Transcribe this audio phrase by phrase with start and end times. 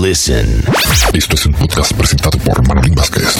[0.00, 0.62] listen.
[1.12, 3.36] Esto es un podcast presentado por Manolín Vázquez.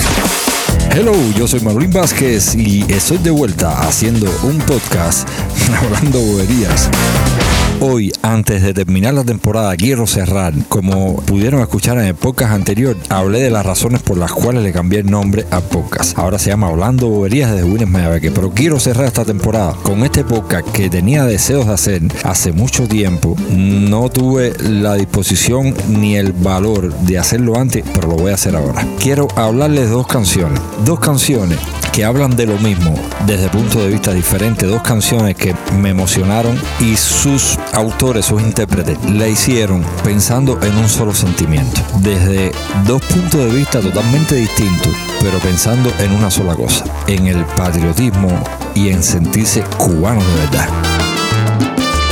[0.90, 5.28] Hello, yo soy Manolín Vázquez y estoy de vuelta haciendo un podcast
[5.82, 6.90] hablando boberías.
[7.80, 10.52] Hoy, antes de terminar la temporada, quiero cerrar.
[10.68, 14.72] Como pudieron escuchar en el podcast anterior, hablé de las razones por las cuales le
[14.72, 16.18] cambié el nombre a podcast.
[16.18, 18.32] Ahora se llama Hablando Boberías desde Williams Mayabeque.
[18.32, 22.88] Pero quiero cerrar esta temporada con este podcast que tenía deseos de hacer hace mucho
[22.88, 23.36] tiempo.
[23.48, 28.56] No tuve la disposición ni el valor de hacerlo antes, pero lo voy a hacer
[28.56, 28.84] ahora.
[28.98, 30.60] Quiero hablarles dos canciones.
[30.84, 31.58] Dos canciones
[31.98, 32.94] que hablan de lo mismo
[33.26, 34.66] desde punto de vista diferente.
[34.66, 40.88] Dos canciones que me emocionaron y sus autores, sus intérpretes, la hicieron pensando en un
[40.88, 41.80] solo sentimiento.
[41.98, 42.52] Desde
[42.86, 48.28] dos puntos de vista totalmente distintos, pero pensando en una sola cosa, en el patriotismo
[48.76, 50.68] y en sentirse cubanos de verdad.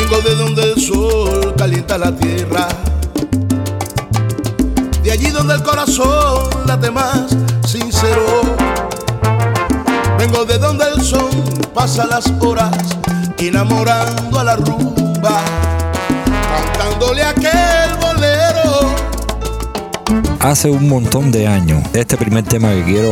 [0.00, 2.66] Vengo de donde el sol calienta la tierra.
[5.04, 7.36] De allí donde el corazón late más
[7.68, 8.45] sincero.
[10.36, 11.30] Vengo de donde el sol
[11.72, 12.70] pasa las horas
[13.38, 15.42] enamorando a la rumba,
[16.50, 18.94] cantándole aquel bolero.
[20.40, 23.10] Hace un montón de años, este primer tema que quiero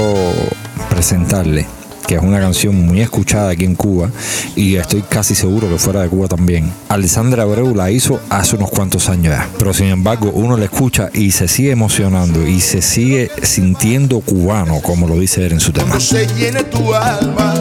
[0.90, 1.66] presentarle
[2.06, 4.10] que es una canción muy escuchada aquí en Cuba
[4.54, 6.70] y estoy casi seguro que fuera de Cuba también.
[6.88, 11.10] Alessandra Abreu la hizo hace unos cuantos años ya, pero sin embargo uno la escucha
[11.12, 15.72] y se sigue emocionando y se sigue sintiendo cubano, como lo dice él en su
[15.72, 15.98] tema.
[15.98, 17.54] Se llene tu alma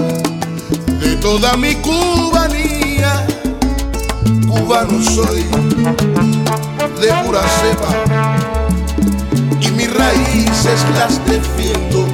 [0.99, 3.25] de toda mi cubanía,
[4.47, 5.43] cubano soy
[7.01, 8.33] de pura cepa
[9.61, 12.12] y mis raíces las defiendo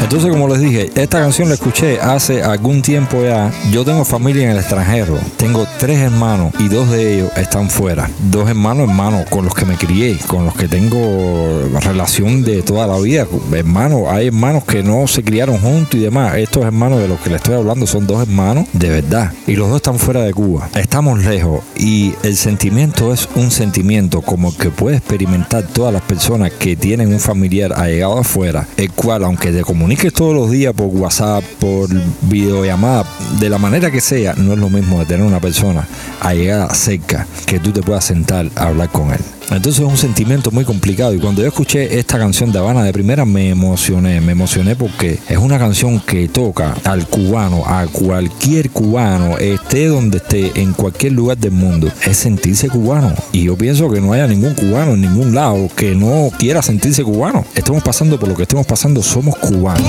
[0.00, 3.50] Entonces, como les dije, esta canción la escuché hace algún tiempo ya.
[3.70, 5.18] Yo tengo familia en el extranjero.
[5.36, 8.10] Tengo tres hermanos y dos de ellos están fuera.
[8.30, 10.98] Dos hermanos, hermanos, con los que me crié, con los que tengo
[11.80, 13.26] relación de toda la vida.
[13.52, 16.36] Hermanos, hay hermanos que no se criaron juntos y demás.
[16.36, 19.32] Estos hermanos de los que les estoy hablando son dos hermanos de verdad.
[19.46, 20.68] Y los dos están fuera de Cuba.
[20.74, 26.52] Estamos lejos y el sentimiento es un sentimiento como que puede experimentar todas las personas
[26.52, 30.86] que tienen un familiar allegado afuera, el cual, aunque te comuniques todos los días por
[30.86, 31.88] WhatsApp, por
[32.22, 33.04] videollamada,
[33.38, 35.86] de la manera que sea, no es lo mismo de tener una persona
[36.20, 39.20] allegada cerca que tú te puedas sentar a hablar con él.
[39.50, 42.92] Entonces es un sentimiento muy complicado y cuando yo escuché esta canción de Habana de
[42.92, 48.70] primera me emocioné, me emocioné porque es una canción que toca al cubano, a cualquier
[48.70, 53.14] cubano, esté donde esté, en cualquier lugar del mundo, es sentirse cubano.
[53.32, 57.04] Y yo pienso que no haya ningún cubano en ningún lado que no quiera sentirse
[57.04, 57.44] cubano.
[57.54, 59.86] Estamos pasando por lo que estemos pasando, somos cubanos.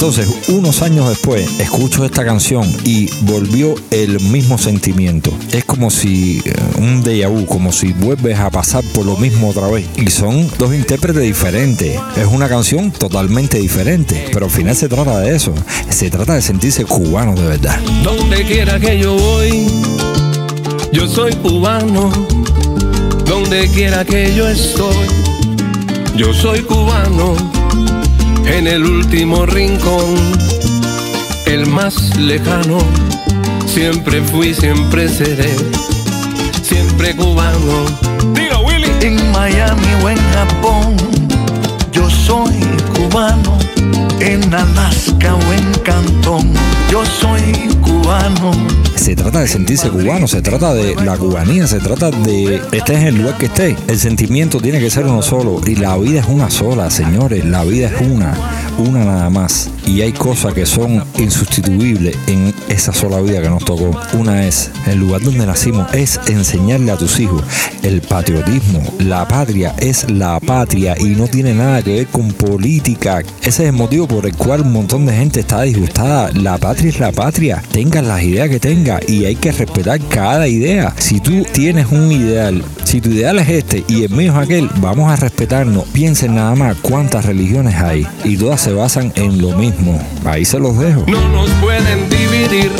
[0.00, 5.36] Entonces, unos años después, escucho esta canción y volvió el mismo sentimiento.
[5.50, 9.48] Es como si eh, un déjà vu, como si vuelves a pasar por lo mismo
[9.48, 9.88] otra vez.
[9.96, 11.98] Y son dos intérpretes diferentes.
[12.16, 14.26] Es una canción totalmente diferente.
[14.32, 15.52] Pero al final se trata de eso.
[15.88, 17.80] Se trata de sentirse cubano de verdad.
[18.04, 19.66] Donde quiera que yo voy,
[20.92, 22.12] yo soy cubano.
[23.26, 25.08] Donde quiera que yo estoy,
[26.16, 27.34] yo soy cubano.
[28.46, 30.16] En el último rincón,
[31.46, 32.78] el más lejano,
[33.66, 35.54] siempre fui, siempre seré,
[36.62, 37.84] siempre cubano.
[38.34, 38.90] Diga Willy.
[39.02, 40.96] en Miami o en Japón.
[41.92, 42.54] Yo soy
[42.94, 43.58] cubano,
[44.20, 46.52] en Alaska o en Cantón.
[46.90, 47.77] Yo soy
[48.96, 53.06] Se trata de sentirse cubano, se trata de la cubanía, se trata de estés en
[53.08, 53.76] el lugar que estés.
[53.86, 57.44] El sentimiento tiene que ser uno solo y la vida es una sola, señores.
[57.44, 58.34] La vida es una,
[58.78, 59.70] una nada más.
[59.88, 63.98] Y hay cosas que son insustituibles en esa sola vida que nos tocó.
[64.12, 67.42] Una es el lugar donde nacimos, es enseñarle a tus hijos
[67.82, 68.82] el patriotismo.
[68.98, 73.20] La patria es la patria y no tiene nada que ver con política.
[73.40, 76.30] Ese es el motivo por el cual un montón de gente está disgustada.
[76.32, 77.62] La patria es la patria.
[77.72, 80.94] Tengas las ideas que tengas y hay que respetar cada idea.
[80.98, 84.68] Si tú tienes un ideal, si tu ideal es este y el mío es aquel,
[84.82, 85.84] vamos a respetarnos.
[85.94, 89.77] Piensen nada más cuántas religiones hay y todas se basan en lo mismo.
[90.24, 91.04] Ahí se los dejo.
[91.06, 92.70] No nos pueden dividir,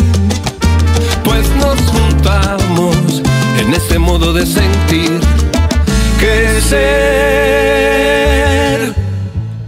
[1.24, 3.22] pues nos juntamos
[3.58, 5.20] en este modo de sentir
[6.20, 7.48] que ser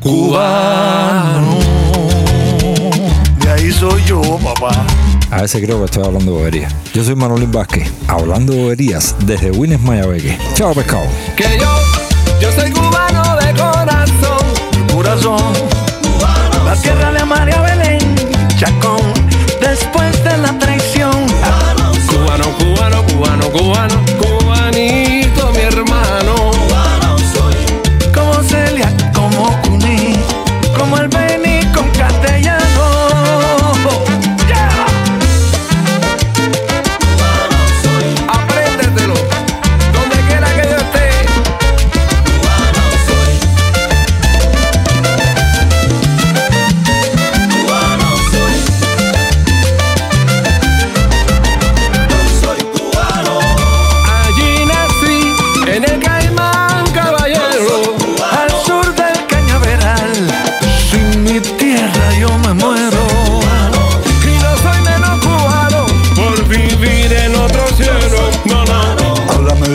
[0.00, 1.58] cubano.
[3.42, 4.86] De ahí soy yo, papá.
[5.30, 6.74] A veces creo que estoy hablando boberías.
[6.92, 10.36] Yo soy Manolín Vázquez, hablando boberías desde Wines Mayabeque.
[10.54, 11.06] Chao pescado.
[11.36, 11.79] Que yo,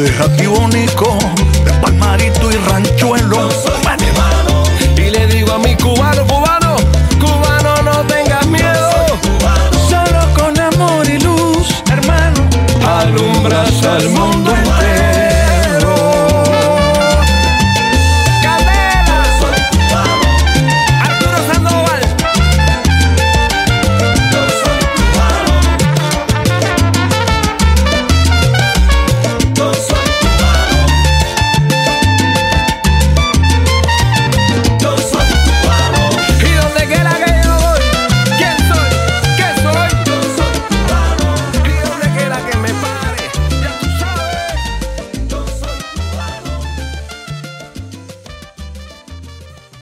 [0.06, 1.18] Bejati Bonico,
[1.66, 3.50] de Palmarito y Ranchuelo.
[3.50, 6.76] No y le digo a mi cubano, cubano,
[7.20, 8.92] cubano, no tengas miedo.
[9.42, 12.48] No Solo con amor y luz, hermano,
[12.86, 14.55] alumbras al mundo.